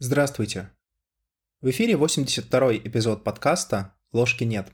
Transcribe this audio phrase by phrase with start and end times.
[0.00, 0.70] Здравствуйте.
[1.60, 4.70] В эфире 82-й эпизод подкаста «Ложки нет».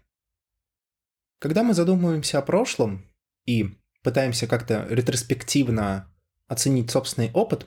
[1.39, 3.11] Когда мы задумываемся о прошлом
[3.47, 6.15] и пытаемся как-то ретроспективно
[6.47, 7.67] оценить собственный опыт,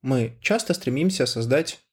[0.00, 1.86] мы часто стремимся создать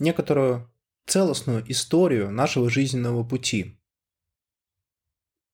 [0.00, 0.74] некоторую
[1.06, 3.80] целостную историю нашего жизненного пути.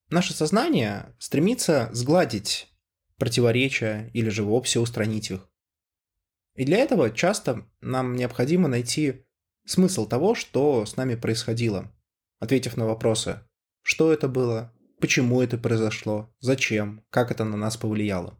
[0.09, 2.73] Наше сознание стремится сгладить
[3.17, 5.47] противоречия или же вовсе устранить их.
[6.55, 9.25] И для этого часто нам необходимо найти
[9.65, 11.91] смысл того, что с нами происходило,
[12.39, 13.39] ответив на вопросы,
[13.81, 18.39] что это было, почему это произошло, зачем, как это на нас повлияло.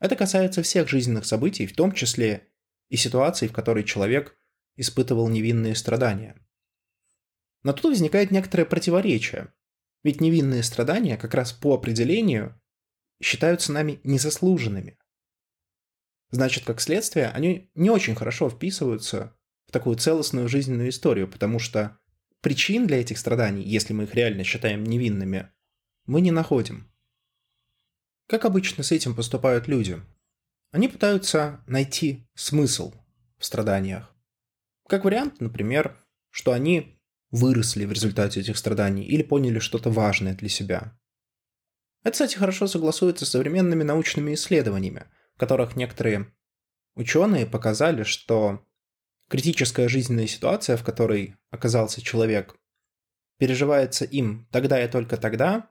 [0.00, 2.48] Это касается всех жизненных событий, в том числе
[2.88, 4.36] и ситуаций, в которой человек
[4.74, 6.36] испытывал невинные страдания.
[7.62, 9.52] Но тут возникает некоторое противоречие,
[10.02, 12.60] ведь невинные страдания как раз по определению
[13.22, 14.98] считаются нами незаслуженными.
[16.32, 21.98] Значит, как следствие, они не очень хорошо вписываются в такую целостную жизненную историю, потому что
[22.40, 25.50] причин для этих страданий, если мы их реально считаем невинными,
[26.06, 26.90] мы не находим.
[28.28, 30.00] Как обычно с этим поступают люди?
[30.70, 32.94] Они пытаются найти смысл
[33.38, 34.16] в страданиях.
[34.88, 35.98] Как вариант, например,
[36.30, 36.98] что они
[37.30, 40.98] выросли в результате этих страданий или поняли что-то важное для себя.
[42.04, 45.04] Это, кстати, хорошо согласуется с современными научными исследованиями–
[45.42, 46.32] которых некоторые
[46.94, 48.64] ученые показали, что
[49.28, 52.54] критическая жизненная ситуация, в которой оказался человек,
[53.38, 55.68] переживается им тогда и только тогда,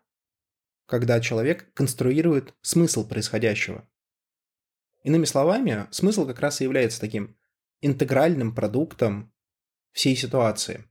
[0.88, 3.90] когда человек конструирует смысл происходящего.
[5.04, 7.40] Иными словами, смысл как раз и является таким
[7.80, 9.34] интегральным продуктом
[9.94, 10.84] всей ситуации.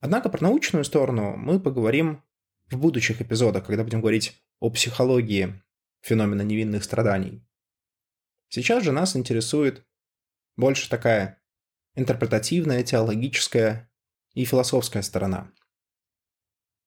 [0.00, 2.22] Однако про научную сторону мы поговорим
[2.66, 5.63] в будущих эпизодах, когда будем говорить о психологии
[6.04, 7.42] феномена невинных страданий.
[8.48, 9.86] Сейчас же нас интересует
[10.56, 11.42] больше такая
[11.94, 13.90] интерпретативная, теологическая
[14.34, 15.50] и философская сторона.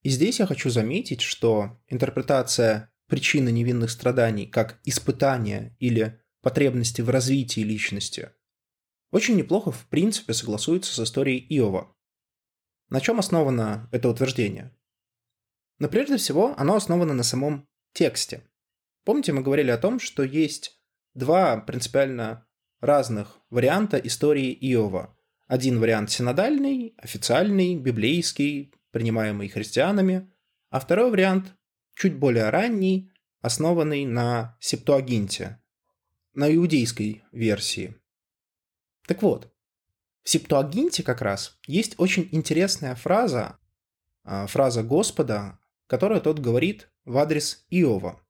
[0.04, 7.10] И здесь я хочу заметить, что интерпретация причины невинных страданий как испытания или потребности в
[7.10, 8.32] развитии личности
[9.12, 11.96] очень неплохо в принципе согласуется с историей Иова.
[12.90, 14.78] На чем основано это утверждение?
[15.80, 18.48] Но прежде всего оно основано на самом тексте.
[19.08, 20.82] Помните, мы говорили о том, что есть
[21.14, 22.46] два принципиально
[22.82, 25.18] разных варианта истории Иова.
[25.48, 30.30] Один вариант синодальный, официальный, библейский, принимаемый христианами,
[30.72, 31.56] а второй вариант
[31.94, 33.10] чуть более ранний,
[33.40, 35.64] основанный на Септуагинте,
[36.34, 37.96] на иудейской версии.
[39.08, 39.50] Так вот,
[40.24, 43.58] в Септуагинте как раз есть очень интересная фраза,
[44.26, 48.22] а, фраза Господа, которая тот говорит в адрес Иова.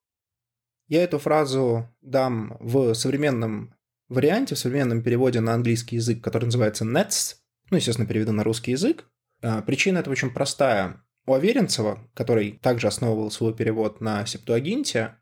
[0.88, 3.76] Я эту фразу дам в современном
[4.08, 7.36] варианте, в современном переводе на английский язык, который называется nets,
[7.70, 9.06] ну, естественно, переведу на русский язык.
[9.42, 11.04] А, причина этого очень простая.
[11.26, 15.18] У Аверинцева, который также основывал свой перевод на Септуагинте,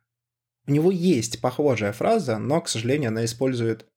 [0.67, 3.87] у него есть похожая фраза, но, к сожалению, она использует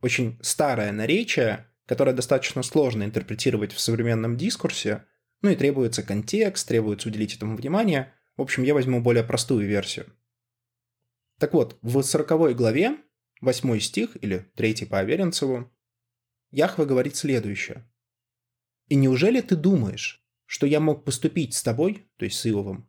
[0.00, 5.04] очень старое наречие, которое достаточно сложно интерпретировать в современном дискурсе,
[5.42, 8.12] ну и требуется контекст, требуется уделить этому внимание.
[8.36, 10.06] В общем, я возьму более простую версию.
[11.42, 13.02] Так вот, в 40 главе,
[13.40, 15.76] 8 стих, или 3 по Аверинцеву,
[16.52, 17.90] Яхва говорит следующее.
[18.86, 22.88] «И неужели ты думаешь, что я мог поступить с тобой, то есть с Иовом,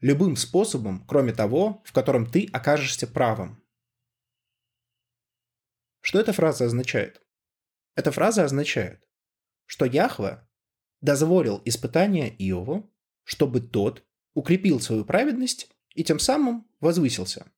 [0.00, 3.62] любым способом, кроме того, в котором ты окажешься правым?»
[6.00, 7.20] Что эта фраза означает?
[7.94, 9.06] Эта фраза означает,
[9.66, 10.48] что Яхва
[11.02, 12.90] дозволил испытание Иову,
[13.22, 17.52] чтобы тот укрепил свою праведность и тем самым возвысился.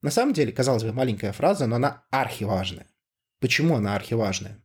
[0.00, 2.86] На самом деле, казалось бы, маленькая фраза, но она архиважная.
[3.40, 4.64] Почему она архиважная?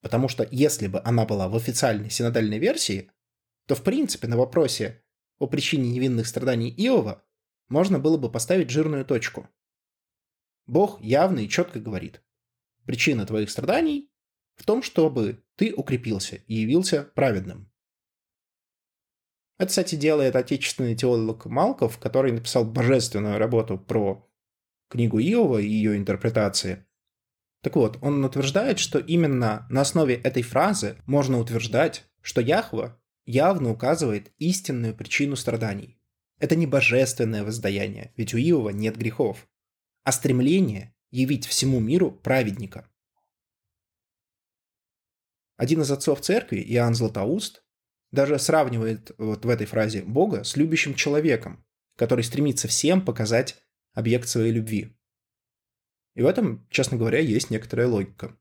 [0.00, 3.10] Потому что если бы она была в официальной синодальной версии,
[3.66, 5.02] то в принципе на вопросе
[5.38, 7.24] о причине невинных страданий Иова
[7.68, 9.48] можно было бы поставить жирную точку.
[10.66, 12.22] Бог явно и четко говорит,
[12.84, 14.12] причина твоих страданий
[14.56, 17.72] в том, чтобы ты укрепился и явился праведным.
[19.58, 24.27] Это, кстати, делает отечественный теолог Малков, который написал божественную работу про
[24.88, 26.86] книгу Иова и ее интерпретации.
[27.62, 33.70] Так вот, он утверждает, что именно на основе этой фразы можно утверждать, что Яхва явно
[33.70, 36.00] указывает истинную причину страданий.
[36.38, 39.48] Это не божественное воздаяние, ведь у Иова нет грехов,
[40.04, 42.88] а стремление явить всему миру праведника.
[45.56, 47.64] Один из отцов церкви, Иоанн Златоуст,
[48.12, 51.64] даже сравнивает вот в этой фразе Бога с любящим человеком,
[51.96, 53.62] который стремится всем показать
[53.98, 54.96] объект своей любви.
[56.14, 58.38] И в этом, честно говоря, есть некоторая логика.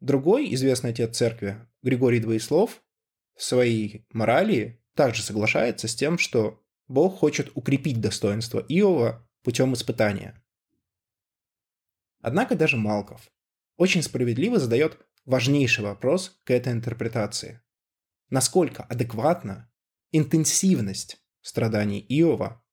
[0.00, 2.82] Другой известный отец церкви, Григорий Двоеслов,
[3.34, 10.42] в своей морали также соглашается с тем, что Бог хочет укрепить достоинство Иова путем испытания.
[12.20, 13.30] Однако даже Малков
[13.76, 17.60] очень справедливо задает важнейший вопрос к этой интерпретации.
[18.30, 19.70] Насколько адекватна
[20.12, 22.63] интенсивность страданий Иова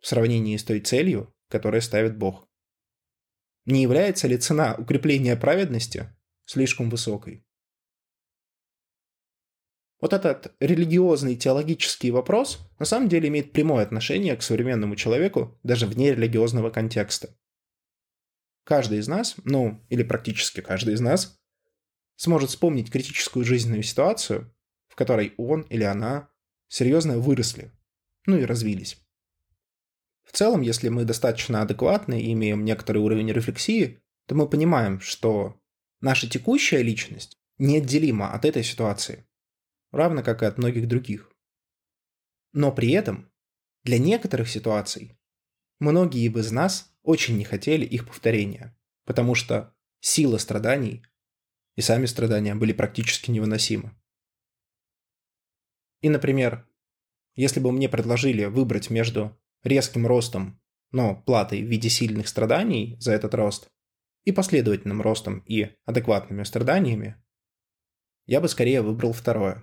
[0.00, 2.48] в сравнении с той целью, которую ставит Бог?
[3.64, 6.14] Не является ли цена укрепления праведности
[6.46, 7.44] слишком высокой?
[10.00, 15.86] Вот этот религиозный теологический вопрос на самом деле имеет прямое отношение к современному человеку даже
[15.86, 17.36] вне религиозного контекста.
[18.64, 21.40] Каждый из нас, ну или практически каждый из нас,
[22.16, 24.54] сможет вспомнить критическую жизненную ситуацию,
[24.88, 26.30] в которой он или она
[26.68, 27.72] серьезно выросли,
[28.26, 28.98] ну и развились.
[30.28, 35.58] В целом, если мы достаточно адекватны и имеем некоторый уровень рефлексии, то мы понимаем, что
[36.02, 39.26] наша текущая личность неотделима от этой ситуации
[39.90, 41.32] равно как и от многих других.
[42.52, 43.32] Но при этом
[43.84, 45.18] для некоторых ситуаций
[45.80, 51.06] многие из нас очень не хотели их повторения, потому что сила страданий
[51.76, 53.96] и сами страдания были практически невыносимы.
[56.02, 56.68] И, например,
[57.34, 60.60] если бы мне предложили выбрать между резким ростом,
[60.90, 63.70] но платой в виде сильных страданий за этот рост,
[64.24, 67.22] и последовательным ростом и адекватными страданиями,
[68.26, 69.62] я бы скорее выбрал второе.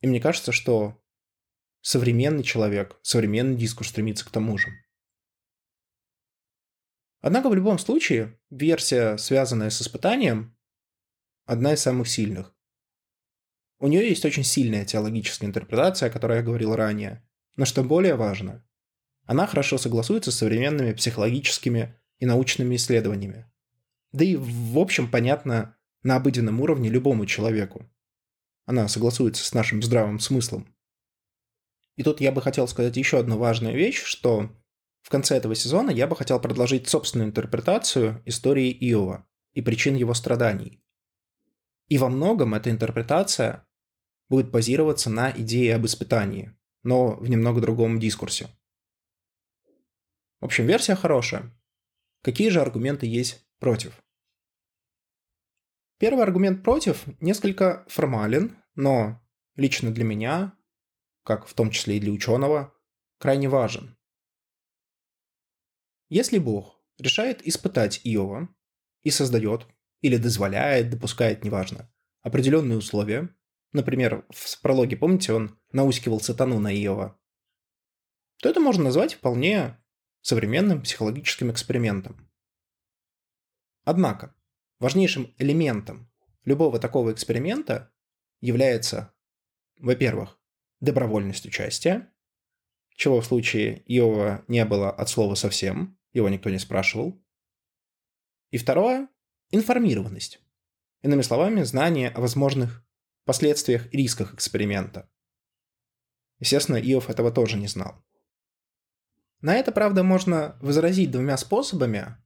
[0.00, 1.02] И мне кажется, что
[1.82, 4.70] современный человек, современный дискурс стремится к тому же.
[7.20, 10.56] Однако в любом случае версия, связанная с испытанием,
[11.44, 12.54] одна из самых сильных.
[13.80, 17.27] У нее есть очень сильная теологическая интерпретация, о которой я говорил ранее.
[17.58, 18.64] Но что более важно,
[19.26, 23.50] она хорошо согласуется с современными психологическими и научными исследованиями.
[24.12, 27.90] Да и в общем понятно на обыденном уровне любому человеку.
[28.64, 30.72] Она согласуется с нашим здравым смыслом.
[31.96, 34.56] И тут я бы хотел сказать еще одну важную вещь, что
[35.02, 40.14] в конце этого сезона я бы хотел предложить собственную интерпретацию истории Иова и причин его
[40.14, 40.80] страданий.
[41.88, 43.66] И во многом эта интерпретация
[44.28, 46.54] будет базироваться на идее об испытании,
[46.88, 48.48] но в немного другом дискурсе.
[50.40, 51.54] В общем, версия хорошая.
[52.22, 54.02] Какие же аргументы есть против?
[55.98, 59.20] Первый аргумент против несколько формален, но
[59.54, 60.58] лично для меня,
[61.24, 62.74] как в том числе и для ученого,
[63.18, 63.98] крайне важен.
[66.08, 68.48] Если Бог решает испытать Иова
[69.02, 69.66] и создает
[70.00, 71.92] или дозволяет, допускает, неважно,
[72.22, 73.28] определенные условия,
[73.72, 77.18] например, в прологе, помните, он наускивал сатану на Иова,
[78.38, 79.82] то это можно назвать вполне
[80.20, 82.30] современным психологическим экспериментом.
[83.84, 84.34] Однако,
[84.78, 86.08] Важнейшим элементом
[86.44, 87.92] любого такого эксперимента
[88.40, 89.12] является,
[89.80, 90.38] во-первых,
[90.78, 92.12] добровольность участия,
[92.94, 97.20] чего в случае Иова не было от слова совсем, его никто не спрашивал.
[98.50, 99.08] И второе–
[99.50, 100.40] информированность.
[101.02, 102.86] Иными словами, знание о возможных
[103.28, 105.06] последствиях и рисках эксперимента.
[106.38, 108.02] Естественно, Иов этого тоже не знал.
[109.42, 112.16] На это, правда, можно возразить двумя способами,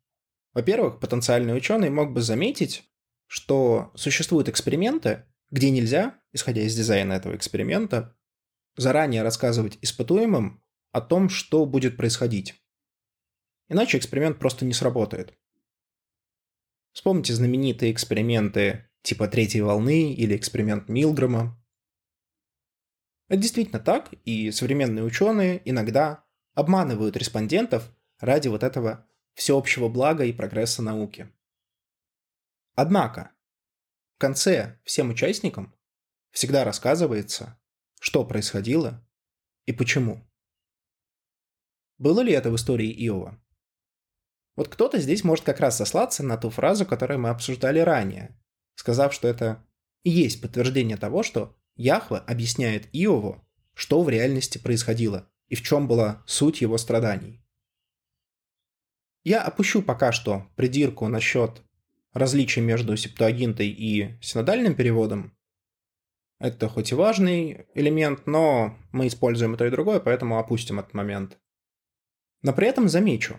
[0.54, 2.84] во-первых, потенциальный ученый мог бы заметить,
[3.26, 8.16] что существуют эксперименты, где нельзя, исходя из дизайна этого эксперимента,
[8.76, 10.62] заранее рассказывать испытуемым
[10.92, 12.62] о том, что будет происходить.
[13.68, 15.36] Иначе эксперимент просто не сработает.
[16.92, 21.58] Вспомните знаменитые эксперименты типа третьей волны или эксперимент Милгрома.
[23.28, 30.32] Это действительно так, и современные ученые иногда обманывают респондентов ради вот этого всеобщего блага и
[30.32, 31.32] прогресса науки.
[32.74, 33.32] Однако,
[34.16, 35.74] в конце всем участникам
[36.30, 37.58] всегда рассказывается,
[38.00, 39.06] что происходило
[39.64, 40.28] и почему.
[41.98, 43.40] Было ли это в истории Иова?
[44.56, 48.38] Вот кто-то здесь может как раз сослаться на ту фразу, которую мы обсуждали ранее,
[48.74, 49.66] сказав, что это
[50.02, 55.88] и есть подтверждение того, что Яхва объясняет Иову, что в реальности происходило и в чем
[55.88, 57.42] была суть его страданий.
[59.24, 61.62] Я опущу пока что придирку насчет
[62.12, 65.36] различий между септуагинтой и синодальным переводом.
[66.38, 70.92] Это хоть и важный элемент, но мы используем и то, и другое, поэтому опустим этот
[70.92, 71.38] момент.
[72.42, 73.36] Но при этом замечу,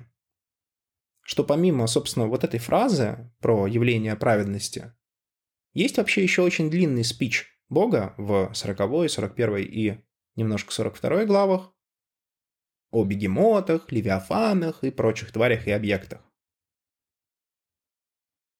[1.21, 4.93] что помимо, собственно, вот этой фразы про явление праведности,
[5.73, 9.97] есть вообще еще очень длинный спич Бога в 40, 41 и
[10.35, 11.73] немножко 42 главах,
[12.91, 16.21] о бегемотах, левиафанах и прочих тварях и объектах.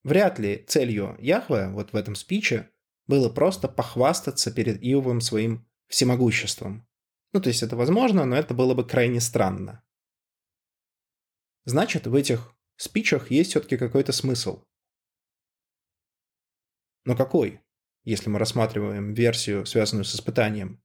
[0.03, 2.71] Вряд ли целью Яхве вот в этом спиче
[3.07, 6.87] было просто похвастаться перед Иовом своим всемогуществом.
[7.31, 9.83] Ну, то есть это возможно, но это было бы крайне странно.
[11.65, 14.63] Значит, в этих спичах есть все-таки какой-то смысл.
[17.05, 17.61] Но какой,
[18.03, 20.81] если мы рассматриваем версию, связанную с испытанием?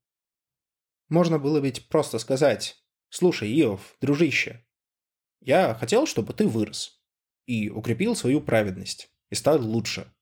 [1.09, 2.77] Можно было ведь просто сказать,
[3.09, 4.67] слушай, Иов, дружище,
[5.41, 7.01] я хотел, чтобы ты вырос
[7.47, 10.13] и укрепил свою праведность и стал лучше.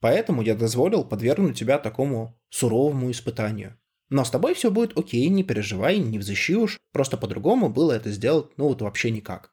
[0.00, 3.80] Поэтому я дозволил подвергнуть тебя такому суровому испытанию.
[4.08, 8.10] Но с тобой все будет окей, не переживай, не взыщи уж, просто по-другому было это
[8.12, 9.52] сделать, ну вот вообще никак.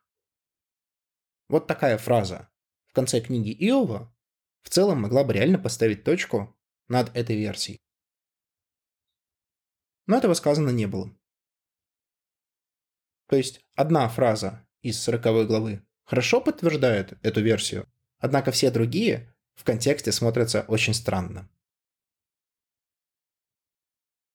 [1.50, 2.50] Вот такая фраза
[2.88, 4.13] в конце книги Иова
[4.64, 7.80] в целом могла бы реально поставить точку над этой версией.
[10.08, 11.16] Но этого сказано не было.
[13.28, 17.88] То есть одна фраза из 40 главы хорошо подтверждает эту версию,
[18.20, 21.50] однако все другие в контексте смотрятся очень странно.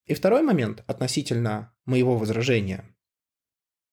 [0.06, 2.85] И второй момент относительно моего возражения.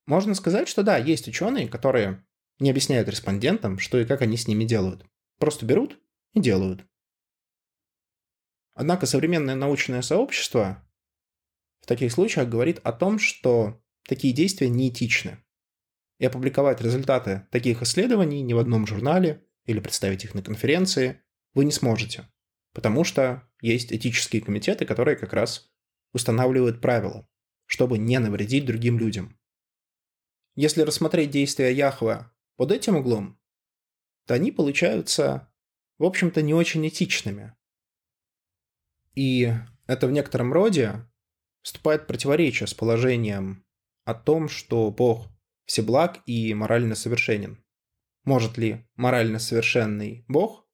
[0.07, 2.25] Можно сказать, что да, есть ученые, которые
[2.59, 5.05] не объясняют респондентам, что и как они с ними делают.
[5.39, 5.99] Просто берут
[6.35, 6.85] и делают.
[8.75, 10.85] Однако современное научное сообщество
[11.81, 15.43] в таких случаях говорит о том, что такие действия неэтичны.
[16.19, 21.21] И опубликовать результаты таких исследований ни в одном журнале или представить их на конференции
[21.53, 22.29] вы не сможете,
[22.73, 25.71] потому что есть этические комитеты, которые как раз
[26.13, 27.27] устанавливают правила,
[27.65, 29.37] чтобы не навредить другим людям.
[30.55, 33.39] Если рассмотреть действия Яхве под этим углом,
[34.25, 35.53] то они получаются,
[35.97, 37.55] в общем-то, не очень этичными.
[39.15, 39.53] И
[39.87, 41.07] это в некотором роде
[41.61, 43.65] вступает в противоречие с положением
[44.03, 45.27] о том, что Бог
[45.65, 47.63] всеблаг и морально совершенен.
[48.23, 50.67] Может ли морально совершенный Бог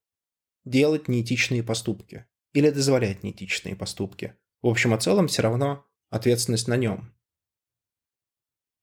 [0.65, 4.35] делать неэтичные поступки или дозволять неэтичные поступки?
[4.61, 7.13] В общем и целом все равно ответственность на нем.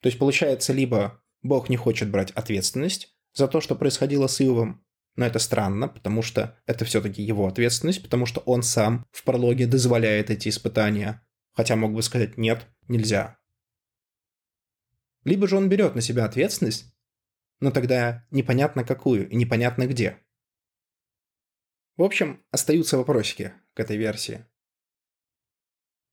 [0.00, 4.84] То есть получается, либо Бог не хочет брать ответственность за то, что происходило с Иовом,
[5.18, 9.66] но это странно, потому что это все-таки его ответственность, потому что он сам в прологе
[9.66, 13.36] дозволяет эти испытания, хотя мог бы сказать «нет, нельзя».
[15.24, 16.94] Либо же он берет на себя ответственность,
[17.58, 20.24] но тогда непонятно какую и непонятно где.
[21.96, 24.46] В общем, остаются вопросики к этой версии.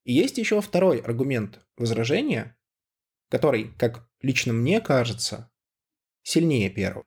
[0.04, 2.58] И есть еще второй аргумент возражения,
[3.30, 5.52] который, как лично мне кажется,
[6.24, 7.06] сильнее первого.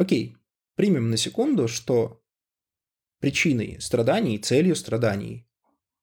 [0.00, 0.38] Окей,
[0.76, 2.24] примем на секунду, что
[3.18, 5.46] причиной страданий, целью страданий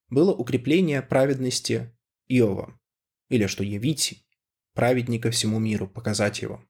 [0.08, 2.80] было укрепление праведности Иова,
[3.28, 4.24] или что явить
[4.72, 6.64] праведника всему миру, показать его.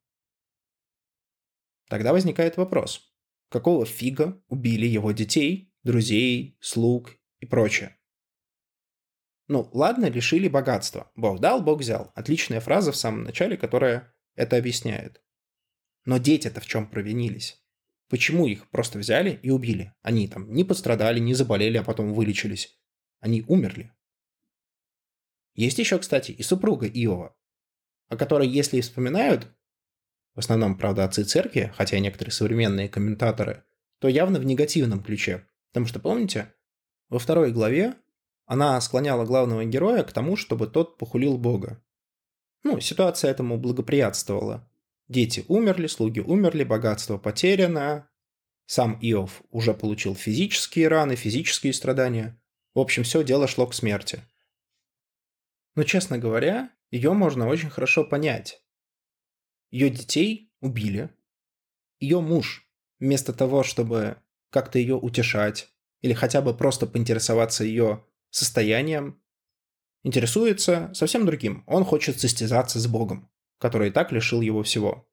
[1.90, 3.12] Тогда возникает вопрос,
[3.50, 7.98] какого фига убили его детей, друзей, слуг и прочее?
[9.48, 11.12] Ну, ладно, лишили богатства.
[11.14, 12.10] Бог дал, Бог взял.
[12.14, 15.22] Отличная фраза в самом начале, которая это объясняет.
[16.08, 17.62] Но дети-то в чем провинились?
[18.08, 19.92] Почему их просто взяли и убили?
[20.00, 22.80] Они там не пострадали, не заболели, а потом вылечились.
[23.20, 23.92] Они умерли.
[25.54, 27.36] Есть еще, кстати, и супруга Иова,
[28.08, 29.48] о которой, если вспоминают,
[30.34, 33.64] в основном, правда, отцы церкви, хотя и некоторые современные комментаторы,
[33.98, 35.46] то явно в негативном ключе.
[35.72, 36.54] Потому что, помните,
[37.10, 37.96] во второй главе
[38.46, 41.84] она склоняла главного героя к тому, чтобы тот похулил Бога.
[42.62, 44.67] Ну, ситуация этому благоприятствовала.
[45.08, 48.08] Дети умерли, слуги умерли, богатство потеряно.
[48.66, 52.38] Сам Иов уже получил физические раны, физические страдания.
[52.74, 54.22] В общем, все дело шло к смерти.
[55.74, 58.62] Но, честно говоря, ее можно очень хорошо понять.
[59.70, 61.10] Ее детей убили.
[62.00, 62.66] Ее муж,
[62.98, 64.18] вместо того, чтобы
[64.50, 69.22] как-то ее утешать, или хотя бы просто поинтересоваться ее состоянием,
[70.02, 71.64] интересуется совсем другим.
[71.66, 75.08] Он хочет состязаться с Богом, который и так лишил его всего.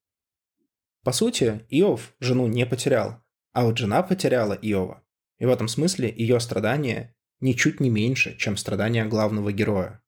[1.03, 5.03] По сути, Иов жену не потерял, а вот жена потеряла Иова.
[5.37, 10.01] И в этом смысле ее страдания ничуть не меньше, чем страдания главного героя.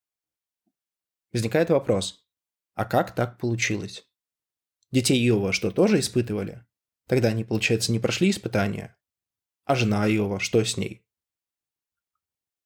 [1.34, 2.26] Возникает вопрос,
[2.74, 4.08] а как так получилось?
[4.92, 6.66] Детей Иова что, тоже испытывали?
[7.08, 8.98] Тогда они, получается, не прошли испытания?
[9.66, 11.06] А жена Иова, что с ней?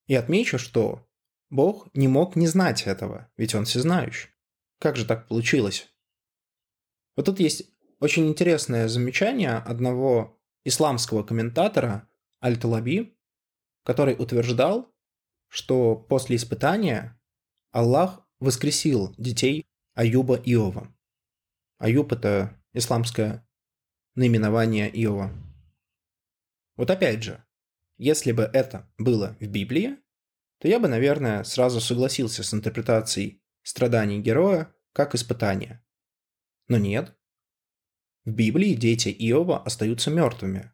[0.08, 1.08] И отмечу, что
[1.50, 4.30] Бог не мог не знать этого, ведь он всезнающий.
[4.82, 5.94] Как же так получилось?
[7.16, 7.70] Вот тут есть
[8.00, 12.10] очень интересное замечание одного исламского комментатора
[12.44, 13.16] Аль-Талаби,
[13.84, 14.92] который утверждал,
[15.50, 17.22] что после испытания
[17.72, 20.92] Аллах воскресил детей Аюба Иова.
[21.78, 23.48] Аюб– это исламское
[24.16, 25.32] наименование Иова.
[26.76, 27.46] Вот опять же,
[27.98, 29.98] если бы это было в Библии,
[30.58, 35.86] то я бы, наверное, сразу согласился с интерпретацией страданий героя как испытания.
[36.68, 37.16] Но нет.
[38.26, 40.72] В Библии дети Иова остаются мертвыми.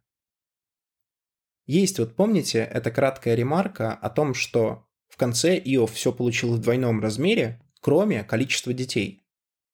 [1.66, 6.60] Есть вот, помните, эта краткая ремарка о том, что в конце Иов все получил в
[6.60, 9.26] двойном размере, кроме количества детей.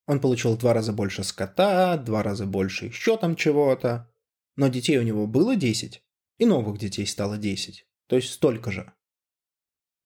[0.05, 4.11] Он получил в два раза больше скота, два раза больше еще там чего-то.
[4.55, 6.03] Но детей у него было 10,
[6.37, 7.87] и новых детей стало 10.
[8.07, 8.93] То есть столько же.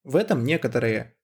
[0.03, 1.16] В этом некоторые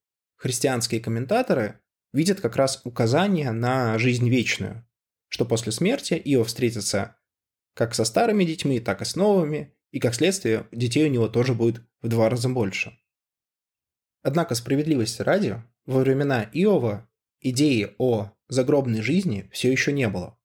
[0.43, 1.79] христианские комментаторы
[2.11, 4.85] видят как раз указание на жизнь вечную,
[5.29, 7.15] что после смерти Иов встретится
[7.73, 11.53] как со старыми детьми, так и с новыми, и как следствие детей у него тоже
[11.53, 12.99] будет в два раза больше.
[14.21, 17.09] Однако справедливости ради, во времена Иова
[17.39, 20.37] идеи о загробной жизни все еще не было,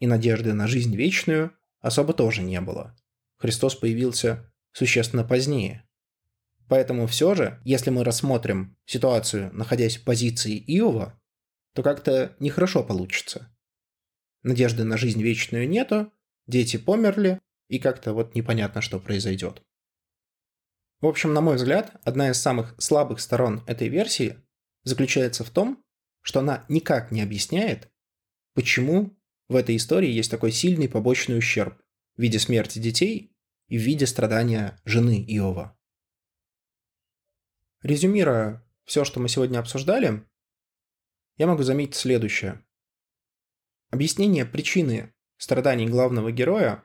[0.00, 2.94] и надежды на жизнь вечную особо тоже не было.
[3.38, 5.85] Христос появился существенно позднее,
[6.68, 11.20] Поэтому все же, если мы рассмотрим ситуацию, находясь в позиции Иова,
[11.74, 13.54] то как-то нехорошо получится.
[14.42, 16.12] Надежды на жизнь вечную нету,
[16.46, 19.62] дети померли, и как-то вот непонятно, что произойдет.
[21.00, 24.36] В общем, на мой взгляд, одна из самых слабых сторон этой версии
[24.84, 25.84] заключается в том,
[26.22, 27.90] что она никак не объясняет,
[28.54, 29.16] почему
[29.48, 31.80] в этой истории есть такой сильный побочный ущерб
[32.16, 33.36] в виде смерти детей
[33.68, 35.75] и в виде страдания жены Иова.
[37.86, 40.26] Резюмируя все, что мы сегодня обсуждали,
[41.36, 42.66] я могу заметить следующее.
[43.90, 46.82] Объяснение причины страданий главного героя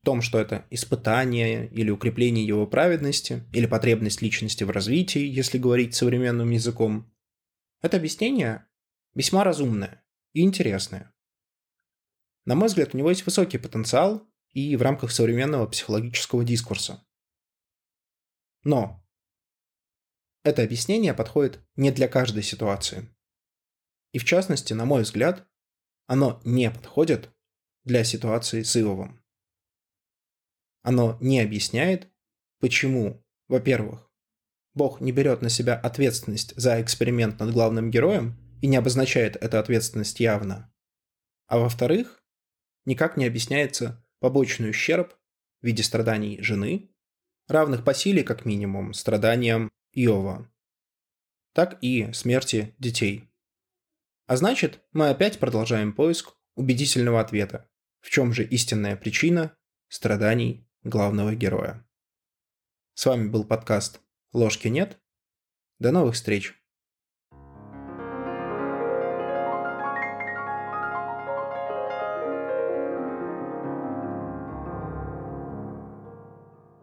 [0.00, 5.56] в том, что это испытание или укрепление его праведности, или потребность личности в развитии, если
[5.56, 7.14] говорить современным языком,
[7.80, 8.66] это объяснение
[9.14, 11.14] весьма разумное и интересное.
[12.44, 17.06] На мой взгляд, у него есть высокий потенциал и в рамках современного психологического дискурса.
[18.64, 19.03] Но
[20.44, 23.08] это объяснение подходит не для каждой ситуации.
[24.12, 25.48] И в частности, на мой взгляд,
[26.06, 27.30] оно не подходит
[27.84, 29.24] для ситуации с Ивовым.
[30.82, 32.08] Оно не объясняет,
[32.60, 34.10] почему, во-первых,
[34.74, 39.58] Бог не берет на себя ответственность за эксперимент над главным героем и не обозначает эту
[39.58, 40.72] ответственность явно.
[41.46, 42.22] А во-вторых,
[42.84, 45.14] никак не объясняется побочный ущерб
[45.62, 46.90] в виде страданий жены,
[47.48, 50.50] равных по силе, как минимум, страданиям Иова,
[51.52, 53.30] так и смерти детей.
[54.26, 59.56] А значит, мы опять продолжаем поиск убедительного ответа, в чем же истинная причина
[59.88, 61.86] страданий главного героя.
[62.94, 64.00] С вами был подкаст
[64.32, 65.00] «Ложки нет».
[65.78, 66.54] До новых встреч!